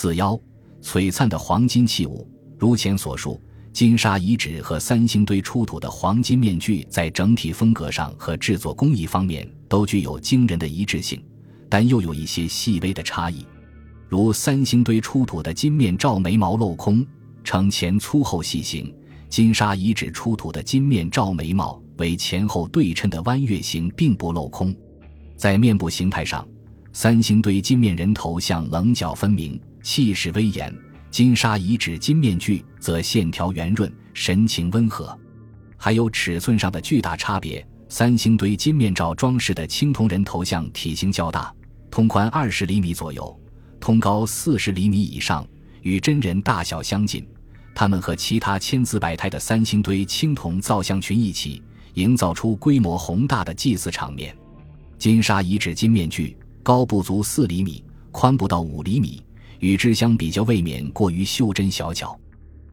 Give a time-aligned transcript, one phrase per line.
[0.00, 0.40] 四幺，
[0.80, 2.24] 璀璨的黄金器物。
[2.56, 11.20] 如前所述，金沙遗址和三星堆出土的黄金面具在整体风格上和制作工艺方面都具有惊人的一致性，
[11.68, 13.44] 但又有一些细微的差异。
[14.08, 17.04] 如三星堆出土的金面罩眉毛镂空，
[17.42, 18.94] 呈前粗后细形；
[19.28, 24.72] 金沙遗址出土的金面罩眉毛为前后对称的弯月形，并不镂空。
[25.34, 26.46] 在面部形态上，
[26.92, 29.60] 三星堆金面人头像棱角分明。
[29.90, 30.70] 气势威严，
[31.10, 35.18] 金沙遗址金面具则线条圆润，神情温和。
[35.78, 41.50] 还有尺寸上的巨大差别：三星堆金面罩装饰的青铜人头像体型较大，
[41.90, 43.34] 通宽二十厘米左右，
[43.80, 45.42] 通高四十厘米以上，
[45.80, 47.26] 与真人大小相近。
[47.74, 51.62] 他们和其他千姿百态的三星堆青铜造像群一起，
[51.94, 54.36] 营造出规模宏大的祭祀场面。
[54.98, 57.82] 金沙遗址金面具高不足四厘米，
[58.12, 59.22] 宽不到五厘米。
[59.60, 62.18] 与之相比较，未免过于袖珍小巧。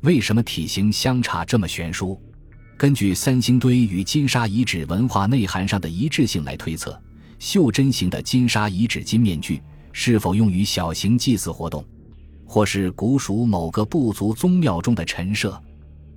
[0.00, 2.20] 为什么体型相差这么悬殊？
[2.76, 7.00] 根据三星堆与金沙遗址文化内涵上的一致性来推测，
[7.38, 9.62] 袖珍型的金沙遗址金面具
[9.92, 11.84] 是否用于小型祭祀活动，
[12.44, 15.60] 或是古蜀某个部族宗庙中的陈设？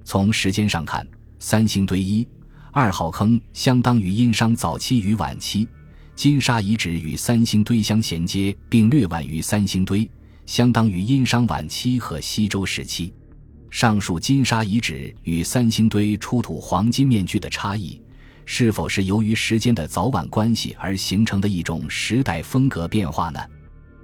[0.03, 1.05] 从时间上看，
[1.37, 2.27] 三星堆一、
[2.71, 5.67] 二号坑相当于殷商早期与晚期，
[6.15, 10.09] 金沙遗址与三星堆相衔接，并略晚于三星堆。
[10.45, 13.13] 相当于殷商晚期和西周时期。
[13.69, 18.01] 上述金沙遗址与三星堆出土黄金面具的差异，
[18.45, 23.39] 是否是由于时间的早晚关系而形成的一种时代风格变化呢？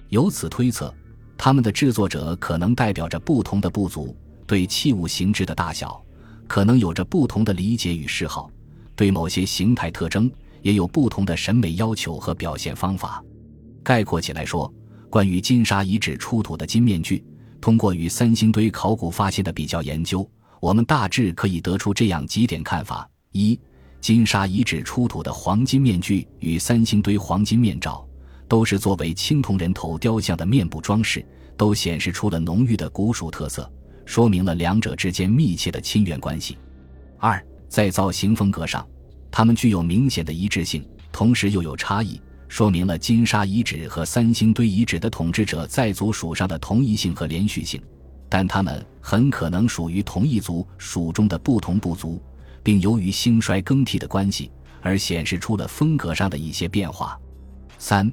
[0.09, 0.93] 由此推测，
[1.37, 4.13] 他们的制作者可能代表着不同的部族，
[4.45, 6.03] 对器物形制的大小
[6.47, 8.51] 可能有着不同的理解与嗜好，
[8.93, 10.29] 对某些形态特征
[10.61, 13.23] 也有不同的审美要求和表现方法。
[13.83, 14.69] 概括起来说。
[15.11, 17.21] 关于金沙遗址出土的金面具，
[17.59, 20.25] 通过与三星堆考古发现的比较研究，
[20.61, 23.59] 我们大致可以得出这样几点看法：一、
[23.99, 28.07] 金沙遗址出土的黄金面具与三星堆黄金面罩，
[28.47, 31.25] 都是作为青铜人头雕像的面部装饰，
[31.57, 33.69] 都显示出了浓郁的古蜀特色，
[34.05, 36.57] 说明了两者之间密切的亲缘关系。
[37.19, 38.87] 二、在造型风格上，
[39.29, 42.17] 它们具有明显的一致性，同时又有差异。
[42.51, 47.81] 说明了金沙遗址和三星堆遗址的统治者在族属上的同一性和连续性，
[48.27, 52.21] 但他们很可能属于同一族属中的不同部族，
[52.61, 54.51] 并由于兴衰更替的关系
[54.81, 57.17] 而显示出了风格上的一些变化。
[57.77, 58.11] 三，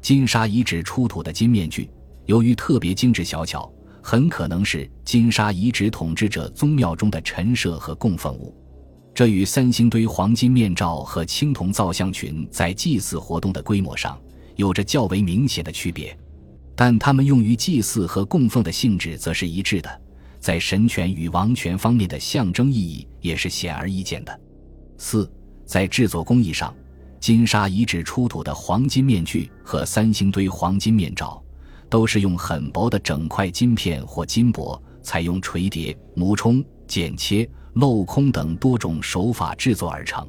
[0.00, 1.90] 金沙遗址出土的金面具，
[2.26, 3.68] 由于特别精致小巧，
[4.00, 8.56] 很可能是金沙遗址统治者宗庙中的陈设和供奉物。
[9.20, 14.18] 这与三星堆黄金面罩和青铜造像群在祭祀活动的规模上
[14.56, 16.18] 有着较为明显的区别，
[16.74, 20.00] 但它们用于祭祀和供奉的性质则是一致的，
[20.38, 24.40] 在神权与王权方面的象征意义也是显而易见的。
[24.96, 25.30] 四，
[25.66, 26.74] 在制作工艺上，
[27.20, 31.44] 金沙遗址出土的黄金面具和三星堆黄金面罩
[31.90, 37.46] 都是用很薄的整块金片或金箔，采用锤叠、磨冲、剪切。
[37.74, 40.26] 镂空等多种手法制作而成，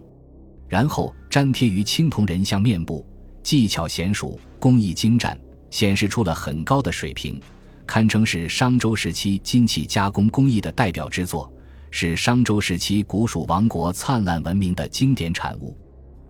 [0.67, 3.05] 然后粘贴于青铜人像面部，
[3.41, 5.37] 技巧娴熟，工艺精湛，
[5.69, 7.41] 显示出了很高的水平，
[7.87, 11.51] 堪称是商周时期金器加工工艺的代表之作，
[11.89, 15.75] 是商周时期古蜀王国灿烂文明的经典产物。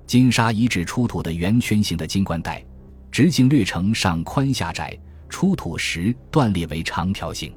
[0.08, 2.64] 金沙遗址出土的圆圈形的金冠带，
[3.12, 4.98] 直径略呈上宽下窄，
[5.30, 7.54] 出土时断裂为长条形。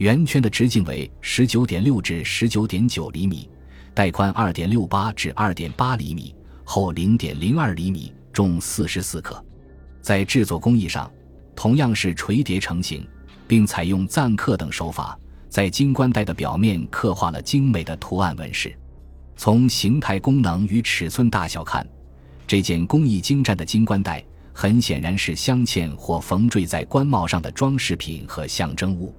[0.00, 3.46] 圆圈的直径为十九点六至十九点九厘米，
[3.92, 6.34] 带宽二点六八至二点八厘米，
[6.64, 9.44] 厚零点零二厘米，重四十四克。
[10.00, 11.12] 在制作工艺上，
[11.54, 13.06] 同样是垂叠成型，
[13.46, 15.18] 并采用錾刻等手法，
[15.50, 18.74] 在金冠带的表面刻画了精美的图案纹饰。
[19.36, 21.86] 从形态、功能与尺寸大小看，
[22.46, 24.24] 这件工艺精湛的金冠带
[24.54, 29.14] 很显然是镶嵌或缝缀在冠帽上的装饰品和象征物。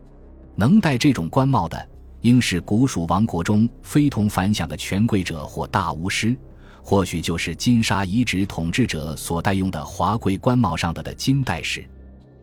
[0.55, 1.89] 能戴这种官帽的，
[2.21, 6.35] 应是古蜀王国中非同凡响的权贵者或大巫师，
[6.83, 11.83] 或许就是金沙遗址统治者所戴用的华贵官帽上的的金带饰。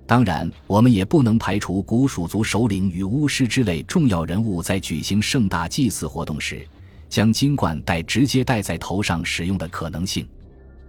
[0.06, 6.66] 当然，我们也不能排除古蜀族首领与巫师之类重要人物在举行盛大祭祀活动时，
[7.10, 10.26] 将金冠带直接戴在头上使用的可能性。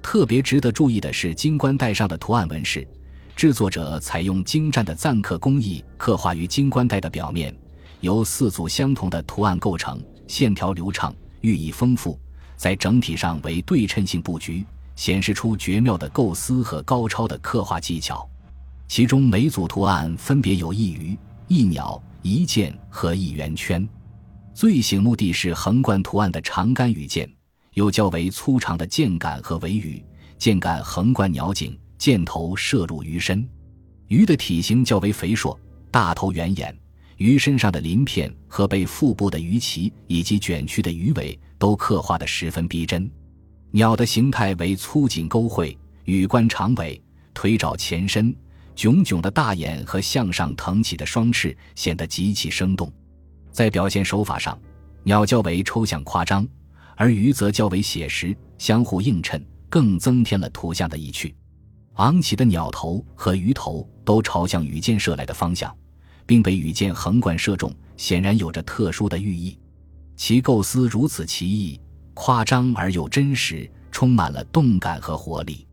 [0.01, 2.87] 特别值得注意的是，金冠带上的图案纹饰。
[3.39, 7.57] 制作者采用精湛的錾刻工艺，刻画于金冠带的表面，
[8.01, 9.97] 由四组相同的图案构成，
[10.27, 12.19] 线条流畅，寓意丰富，
[12.57, 14.65] 在整体上为对称性布局，
[14.97, 18.29] 显示出绝妙的构思和高超的刻画技巧。
[18.89, 23.87] 其中每组图案分别有一鱼、一鸟、一箭和一圆圈。
[24.53, 27.31] 最醒目的是横贯图案的长杆羽箭，
[27.75, 30.03] 有较为粗长的箭杆和尾羽，
[30.37, 33.47] 箭杆横贯鸟颈，箭头射入鱼身。
[34.07, 35.59] 鱼的体型较为肥硕，
[35.91, 36.75] 大头圆眼。
[37.17, 43.11] 鱼身上的鳞片和背腹部的鱼鳍以及卷曲的鱼尾都刻画得十分逼真。
[43.71, 46.99] 鸟的形态为粗颈勾喙，羽冠长尾，
[47.33, 48.33] 腿爪前伸，
[48.73, 52.89] 炯炯的大眼和向上腾起的双翅显得极其生动。
[53.51, 54.57] 在表现手法上，
[55.03, 56.47] 鸟较为抽象夸张，
[56.95, 61.35] 而鱼则较为写实，相互映衬，更增添了图像的意趣。
[61.99, 65.73] 昂起的鸟头和鱼头都朝向羽箭射来的方向。
[66.29, 69.57] 并被羽箭横贯射中，显然有着特殊的寓意。
[70.15, 71.81] 其构思如此奇异、
[72.13, 75.65] 夸张而又真实，充满了动感和活力。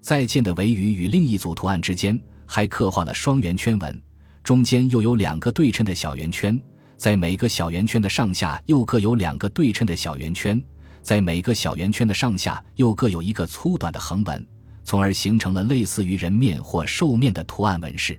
[0.00, 4.00] 在箭的尾羽与另一组图案之间还刻画了双圆圈纹，
[4.44, 6.56] 中间又有两个对称的小圆圈，
[6.96, 10.62] 在每个小圆圈的上下又各有两个对称的小圆圈，
[11.02, 14.46] 在每个小圆圈的上下又各有一个粗短的横纹，
[14.86, 18.18] 从而形成了类似于人面或兽面的图案纹饰。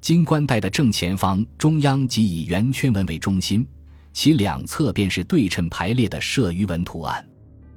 [0.00, 3.66] 金冠带的正前方中央即以圆圈纹为中心，
[4.14, 7.22] 其两侧便是对称排列的射鱼纹图案。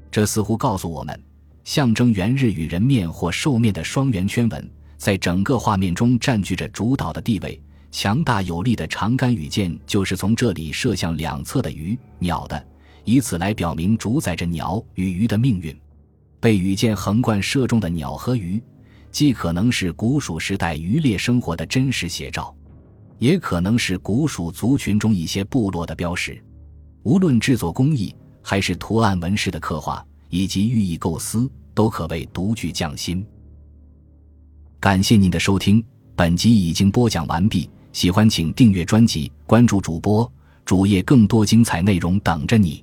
[0.10, 1.22] 这似乎告诉我们，
[1.66, 7.62] 象征元日与人面或兽面的双圆圈纹，在整个画面中占据着主导的地位。
[7.92, 12.66] 强大有力的长杆羽箭就是从这里射向两侧的鱼、鸟的，
[13.04, 15.78] 以此来表明主宰着鸟与鱼的命运。
[16.42, 18.62] 被羽箭横贯射中的鸟和鱼。
[19.12, 22.56] 既可能是古蜀时代渔猎生活的真实写照，
[23.20, 26.42] 也可能是古蜀族群中一些部落的标识。
[27.04, 33.26] 无论制作工艺，还是图案纹饰的刻画，以及寓意构思，都可谓独具匠心。
[34.80, 35.84] 感谢您的收听，
[36.16, 37.70] 本集已经播讲完毕。
[37.92, 40.32] 喜欢请订阅专辑，关注主播
[40.64, 42.82] 主页，更多精彩内容等着你。